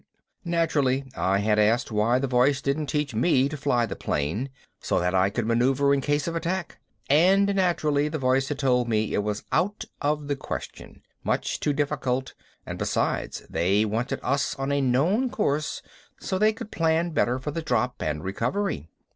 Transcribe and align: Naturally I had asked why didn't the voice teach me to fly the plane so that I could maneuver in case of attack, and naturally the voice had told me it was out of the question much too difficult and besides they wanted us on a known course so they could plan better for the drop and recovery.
Naturally 0.45 1.03
I 1.15 1.37
had 1.37 1.59
asked 1.59 1.91
why 1.91 2.13
didn't 2.17 2.21
the 2.21 2.27
voice 2.29 2.61
teach 2.87 3.13
me 3.13 3.47
to 3.47 3.55
fly 3.55 3.85
the 3.85 3.95
plane 3.95 4.49
so 4.79 4.99
that 4.99 5.13
I 5.13 5.29
could 5.29 5.45
maneuver 5.45 5.93
in 5.93 6.01
case 6.01 6.27
of 6.27 6.35
attack, 6.35 6.79
and 7.07 7.53
naturally 7.55 8.07
the 8.07 8.17
voice 8.17 8.49
had 8.49 8.57
told 8.57 8.89
me 8.89 9.13
it 9.13 9.21
was 9.21 9.43
out 9.51 9.85
of 10.01 10.27
the 10.27 10.35
question 10.35 11.03
much 11.23 11.59
too 11.59 11.71
difficult 11.73 12.33
and 12.65 12.79
besides 12.79 13.43
they 13.47 13.85
wanted 13.85 14.19
us 14.23 14.55
on 14.55 14.71
a 14.71 14.81
known 14.81 15.29
course 15.29 15.83
so 16.19 16.39
they 16.39 16.51
could 16.51 16.71
plan 16.71 17.11
better 17.11 17.37
for 17.37 17.51
the 17.51 17.61
drop 17.61 18.01
and 18.01 18.23
recovery. 18.23 18.89